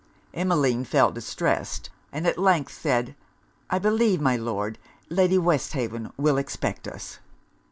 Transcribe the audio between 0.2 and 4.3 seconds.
Emmeline felt distressed; and at length said 'I believe,